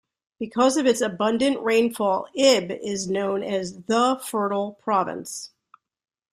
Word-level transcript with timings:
Because 0.39 0.77
of 0.77 0.87
its 0.87 0.99
abundant 0.99 1.59
rainfall, 1.61 2.25
Ibb 2.35 2.71
is 2.81 3.07
known 3.07 3.43
as 3.43 3.83
"the 3.83 4.19
fertile 4.25 4.71
province". 4.81 5.51